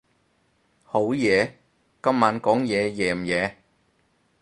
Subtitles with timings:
[0.81, 1.59] 好夜？
[2.01, 3.55] 今晚講嘢夜唔夜？